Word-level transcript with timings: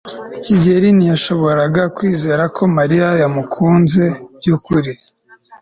kigeri 0.43 0.87
ntiyashoboraga 0.97 1.83
kwizera 1.95 2.43
ko 2.55 2.63
mariya 2.77 3.09
yamukunze 3.21 4.03
by'ukuri 4.37 4.91